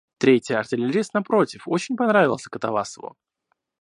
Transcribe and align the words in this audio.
Третий, 0.17 0.55
артиллерист, 0.55 1.13
напротив, 1.13 1.61
очень 1.67 1.95
понравился 1.95 2.49
Катавасову. 2.49 3.15